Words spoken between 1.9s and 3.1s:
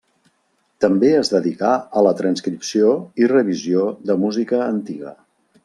a la transcripció